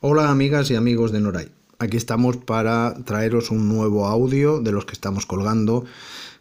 [0.00, 1.50] Hola amigas y amigos de Noray.
[1.80, 5.86] Aquí estamos para traeros un nuevo audio de los que estamos colgando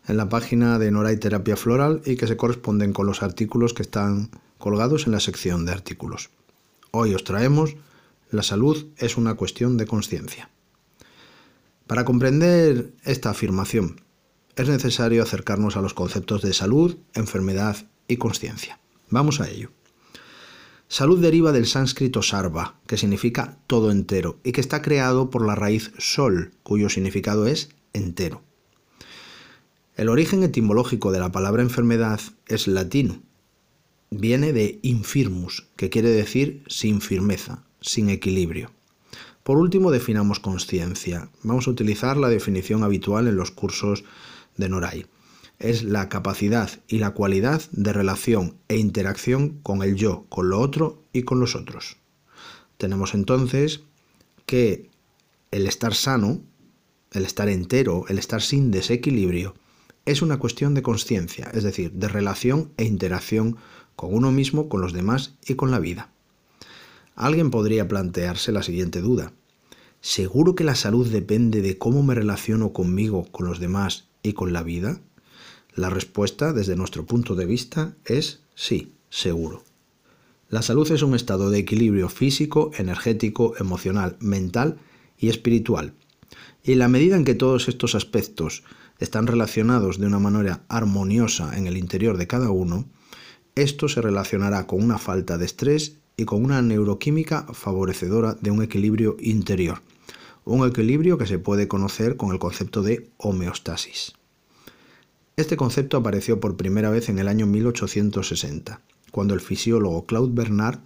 [0.07, 3.81] en la página de Noray Terapia Floral y que se corresponden con los artículos que
[3.81, 6.29] están colgados en la sección de artículos.
[6.91, 7.75] Hoy os traemos
[8.29, 10.51] La salud es una cuestión de conciencia.
[11.87, 14.01] Para comprender esta afirmación
[14.55, 17.75] es necesario acercarnos a los conceptos de salud, enfermedad
[18.07, 18.77] y conciencia.
[19.09, 19.71] Vamos a ello.
[20.89, 25.53] Salud deriva del sánscrito sarva, que significa todo entero, y que está creado por la
[25.53, 28.41] raíz sol, cuyo significado es entero.
[29.97, 33.21] El origen etimológico de la palabra enfermedad es latino.
[34.11, 38.71] Viene de infirmus, que quiere decir sin firmeza, sin equilibrio.
[39.43, 41.29] Por último, definamos conciencia.
[41.43, 44.05] Vamos a utilizar la definición habitual en los cursos
[44.55, 45.05] de Noray
[45.59, 50.59] es la capacidad y la cualidad de relación e interacción con el yo, con lo
[50.59, 51.97] otro y con los otros.
[52.77, 53.81] Tenemos entonces
[54.45, 54.89] que
[55.51, 56.41] el estar sano,
[57.11, 59.55] el estar entero, el estar sin desequilibrio,
[60.05, 63.57] es una cuestión de conciencia, es decir, de relación e interacción
[63.95, 66.11] con uno mismo, con los demás y con la vida.
[67.15, 69.33] Alguien podría plantearse la siguiente duda.
[69.99, 74.53] ¿Seguro que la salud depende de cómo me relaciono conmigo, con los demás y con
[74.53, 75.01] la vida?
[75.77, 79.63] La respuesta, desde nuestro punto de vista, es sí, seguro.
[80.49, 84.79] La salud es un estado de equilibrio físico, energético, emocional, mental
[85.19, 85.93] y espiritual.
[86.63, 88.63] Y en la medida en que todos estos aspectos
[88.97, 92.85] están relacionados de una manera armoniosa en el interior de cada uno,
[93.53, 98.63] esto se relacionará con una falta de estrés y con una neuroquímica favorecedora de un
[98.63, 99.83] equilibrio interior,
[100.43, 104.15] un equilibrio que se puede conocer con el concepto de homeostasis.
[105.37, 110.79] Este concepto apareció por primera vez en el año 1860, cuando el fisiólogo Claude Bernard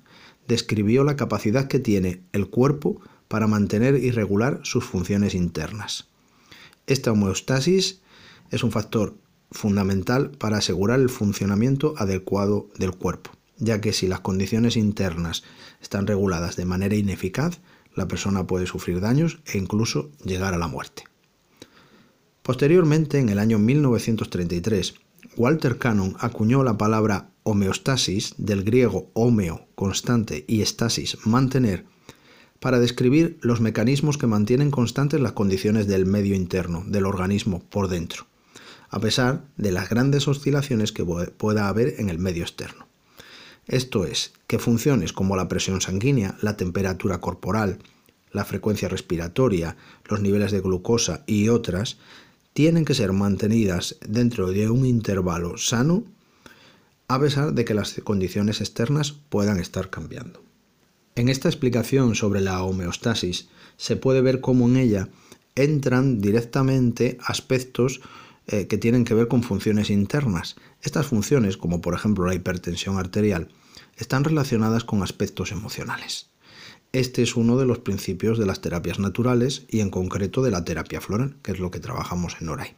[0.46, 3.00] describió la capacidad que tiene el cuerpo
[3.30, 6.10] para mantener y regular sus funciones internas.
[6.86, 8.02] Esta homeostasis
[8.50, 9.16] es un factor
[9.52, 15.44] fundamental para asegurar el funcionamiento adecuado del cuerpo, ya que si las condiciones internas
[15.82, 17.62] están reguladas de manera ineficaz,
[17.96, 21.06] la persona puede sufrir daños e incluso llegar a la muerte.
[22.44, 24.96] Posteriormente, en el año 1933,
[25.38, 31.86] Walter Cannon acuñó la palabra homeostasis, del griego homeo, constante, y estasis, mantener,
[32.60, 37.88] para describir los mecanismos que mantienen constantes las condiciones del medio interno, del organismo por
[37.88, 38.28] dentro,
[38.90, 42.88] a pesar de las grandes oscilaciones que pueda haber en el medio externo.
[43.68, 47.80] Esto es, que funciones como la presión sanguínea, la temperatura corporal,
[48.32, 51.98] la frecuencia respiratoria, los niveles de glucosa y otras
[52.54, 56.04] tienen que ser mantenidas dentro de un intervalo sano
[57.08, 60.42] a pesar de que las condiciones externas puedan estar cambiando.
[61.16, 65.10] En esta explicación sobre la homeostasis se puede ver cómo en ella
[65.56, 68.00] entran directamente aspectos
[68.48, 70.56] eh, que tienen que ver con funciones internas.
[70.82, 73.50] Estas funciones, como por ejemplo la hipertensión arterial,
[73.98, 76.31] están relacionadas con aspectos emocionales.
[76.94, 80.66] Este es uno de los principios de las terapias naturales y en concreto de la
[80.66, 82.76] terapia floral, que es lo que trabajamos en Oray.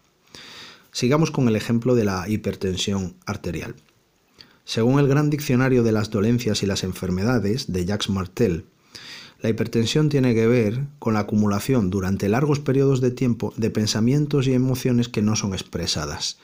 [0.91, 3.75] Sigamos con el ejemplo de la hipertensión arterial.
[4.65, 8.65] Según el Gran Diccionario de las Dolencias y las Enfermedades de Jacques Martel,
[9.41, 14.45] la hipertensión tiene que ver con la acumulación durante largos periodos de tiempo de pensamientos
[14.45, 16.37] y emociones que no son expresadas.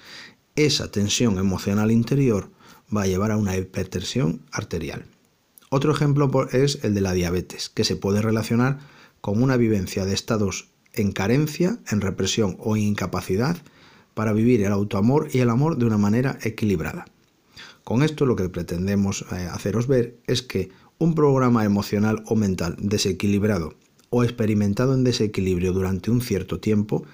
[0.56, 2.50] Esa tensión emocional interior
[2.94, 5.06] va a llevar a una hipertensión arterial.
[5.70, 8.80] Otro ejemplo es el de la diabetes, que se puede relacionar
[9.22, 13.58] con una vivencia de estados en carencia, en represión o incapacidad
[14.16, 17.06] para vivir el autoamor y el amor de una manera equilibrada.
[17.84, 22.76] Con esto lo que pretendemos eh, haceros ver es que un programa emocional o mental
[22.80, 23.76] desequilibrado
[24.10, 27.06] o experimentado en desequilibrio durante un cierto tiempo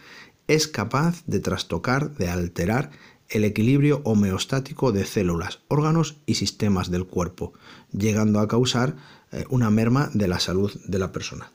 [0.48, 2.92] es capaz de trastocar, de alterar
[3.30, 7.54] el equilibrio homeostático de células, órganos y sistemas del cuerpo,
[7.92, 8.96] llegando a causar
[9.32, 11.52] eh, una merma de la salud de la persona.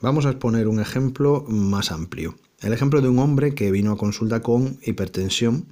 [0.00, 2.36] Vamos a exponer un ejemplo más amplio.
[2.60, 5.66] El ejemplo de un hombre que vino a consulta con hipertensión,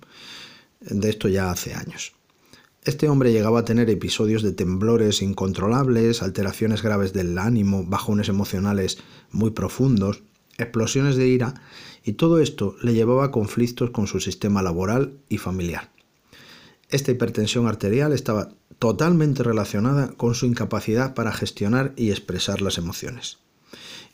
[0.81, 2.13] de esto ya hace años.
[2.85, 8.99] Este hombre llegaba a tener episodios de temblores incontrolables, alteraciones graves del ánimo, bajones emocionales
[9.33, 10.23] muy profundos,
[10.59, 11.55] explosiones de ira
[12.05, 15.91] y todo esto le llevaba a conflictos con su sistema laboral y familiar.
[16.89, 23.39] Esta hipertensión arterial estaba totalmente relacionada con su incapacidad para gestionar y expresar las emociones.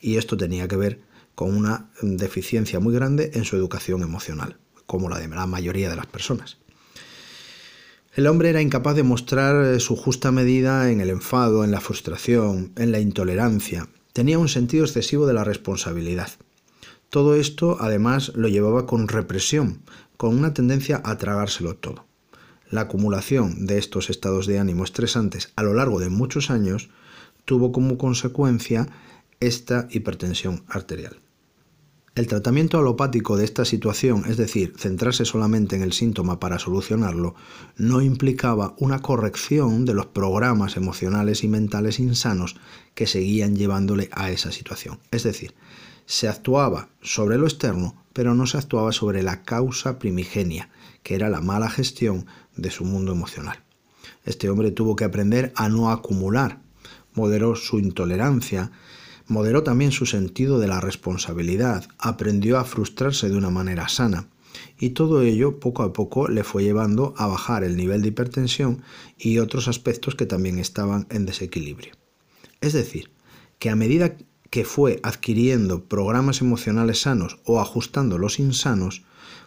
[0.00, 1.00] Y esto tenía que ver
[1.35, 4.56] con una deficiencia muy grande en su educación emocional,
[4.87, 6.59] como la de la mayoría de las personas.
[8.15, 12.73] El hombre era incapaz de mostrar su justa medida en el enfado, en la frustración,
[12.77, 16.29] en la intolerancia, Tenía un sentido excesivo de la responsabilidad.
[17.09, 19.81] Todo esto además lo llevaba con represión,
[20.19, 22.05] con una tendencia a tragárselo todo.
[22.70, 26.91] La acumulación de estos estados de ánimo estresantes a lo largo de muchos años
[27.47, 28.87] tuvo como consecuencia
[29.41, 31.22] esta hipertensión arterial.
[32.14, 37.35] El tratamiento alopático de esta situación, es decir, centrarse solamente en el síntoma para solucionarlo,
[37.79, 42.56] no implicaba una corrección de los programas emocionales y mentales insanos
[42.94, 44.99] que seguían llevándole a esa situación.
[45.11, 45.55] Es decir,
[46.05, 50.69] se actuaba sobre lo externo, pero no se actuaba sobre la causa primigenia,
[51.03, 52.26] que era la mala gestión
[52.56, 53.62] de su mundo emocional.
[54.26, 56.61] Este hombre tuvo que aprender a no acumular,
[57.15, 58.70] moderó su intolerancia,
[59.27, 64.29] Moderó también su sentido de la responsabilidad, aprendió a frustrarse de una manera sana.
[64.79, 68.83] Y todo ello poco a poco le fue llevando a bajar el nivel de hipertensión
[69.19, 71.95] y otros aspectos que también estaban en desequilibrio.
[72.61, 73.11] Es decir,
[73.59, 74.17] que a medida
[74.51, 79.03] que fue adquiriendo programas emocionales sanos o ajustando los insanos,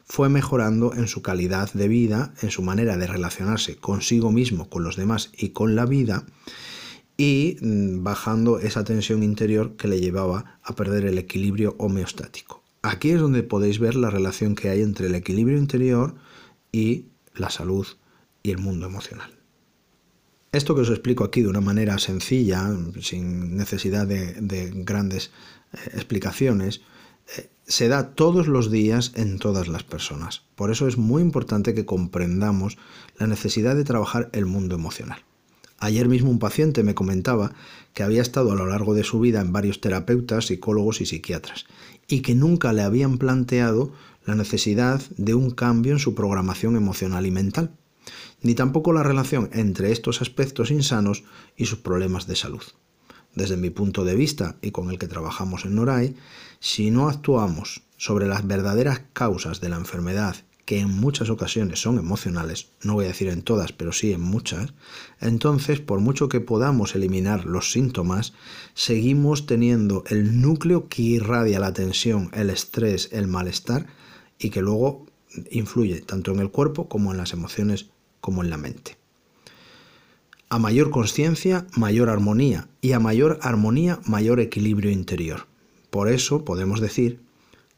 [0.06, 4.84] fue mejorando en su calidad de vida, en su manera de relacionarse consigo mismo, con
[4.84, 6.26] los demás y con la vida,
[7.18, 12.64] y mm, bajando esa tensión interior que le llevaba a perder el equilibrio homeostático.
[12.82, 16.16] Aquí es donde podéis ver la relación que hay entre el equilibrio interior
[16.72, 17.88] y la salud
[18.44, 19.32] y el mundo emocional.
[20.52, 22.70] Esto que os explico aquí de una manera sencilla,
[23.02, 25.32] sin necesidad de, grandes
[25.74, 26.82] eh, explicaciones,
[27.36, 30.44] eh, se da todos los días en todas las personas.
[30.56, 32.78] Por eso es muy importante que comprendamos
[33.18, 35.26] la necesidad de trabajar el mundo emocional.
[35.80, 37.54] Ayer mismo un paciente me comentaba
[37.94, 41.66] que había estado a lo largo de su vida en varios terapeutas, psicólogos y psiquiatras,
[42.08, 43.92] y que nunca le habían planteado
[44.26, 47.72] la necesidad de un cambio en su programación emocional y mental,
[48.42, 51.24] ni tampoco la relación entre estos aspectos insanos
[51.58, 52.64] y sus problemas de salud.
[53.34, 56.16] Desde mi punto de vista y con el que trabajamos en Noray,
[56.60, 62.00] si no actuamos sobre las verdaderas causas de la enfermedad que en muchas ocasiones son
[62.00, 64.74] emocionales, no voy a decir en todas, pero sí en muchas,
[65.22, 68.34] entonces por mucho que podamos eliminar los síntomas,
[68.74, 73.86] seguimos teniendo el núcleo que irradia la tensión, el estrés, el malestar
[74.40, 75.06] y que luego
[75.52, 77.88] influye tanto en el cuerpo como en las emociones
[78.20, 78.98] como en la mente.
[80.50, 85.48] A mayor conciencia, mayor armonía y a mayor armonía, mayor equilibrio interior.
[85.90, 87.20] Por eso podemos decir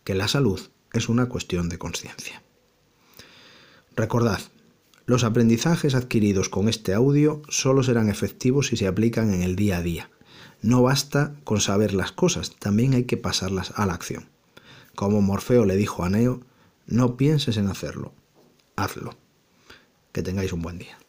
[0.04, 0.60] que la salud
[0.94, 2.42] es una cuestión de conciencia.
[3.98, 4.40] Recordad,
[5.08, 9.78] los aprendizajes adquiridos con este audio solo serán efectivos si se aplican en el día
[9.78, 10.12] a día.
[10.62, 14.30] No basta con saber las cosas, también hay que pasarlas a la acción.
[14.94, 16.42] Como Morfeo le dijo a Neo,
[16.86, 18.14] no pienses en hacerlo,
[18.76, 19.16] hazlo.
[20.12, 21.00] Que tengáis un buen día.